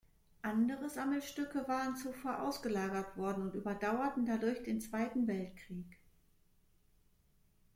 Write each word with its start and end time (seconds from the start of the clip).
Andere 0.41 0.89
Sammelstücke 0.89 1.67
waren 1.67 1.95
zuvor 1.95 2.39
ausgelagert 2.41 3.17
worden 3.17 3.43
und 3.43 3.53
überdauerten 3.53 4.25
dadurch 4.25 4.63
den 4.63 4.81
Zweiten 4.81 5.27
Weltkrieg. 5.27 5.99